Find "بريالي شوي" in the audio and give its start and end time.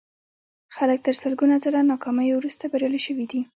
2.71-3.25